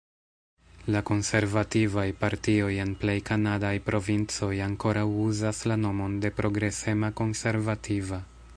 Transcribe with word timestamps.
La 0.93 1.01
konservativaj 1.09 2.05
partioj 2.23 2.71
en 2.85 2.95
plej 3.03 3.15
kanadaj 3.27 3.73
provincoj 3.91 4.51
ankoraŭ 4.69 5.05
uzas 5.27 5.63
la 5.73 5.81
nomon 5.83 6.17
de 6.25 6.33
Progresema 6.41 7.13
Konservativa. 7.21 8.23